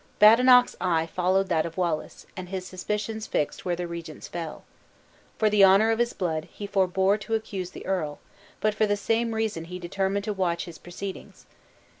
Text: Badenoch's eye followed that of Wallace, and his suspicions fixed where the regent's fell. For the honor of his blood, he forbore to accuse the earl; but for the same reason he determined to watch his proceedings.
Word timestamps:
Badenoch's 0.17 0.75
eye 0.81 1.05
followed 1.05 1.47
that 1.49 1.63
of 1.63 1.77
Wallace, 1.77 2.25
and 2.35 2.49
his 2.49 2.65
suspicions 2.65 3.27
fixed 3.27 3.63
where 3.65 3.75
the 3.75 3.85
regent's 3.87 4.27
fell. 4.27 4.63
For 5.37 5.47
the 5.47 5.63
honor 5.63 5.91
of 5.91 5.99
his 5.99 6.13
blood, 6.13 6.45
he 6.51 6.65
forbore 6.67 7.19
to 7.19 7.35
accuse 7.35 7.69
the 7.69 7.85
earl; 7.85 8.17
but 8.61 8.73
for 8.73 8.87
the 8.87 8.97
same 8.97 9.35
reason 9.35 9.65
he 9.65 9.77
determined 9.77 10.25
to 10.25 10.33
watch 10.33 10.65
his 10.65 10.79
proceedings. 10.79 11.45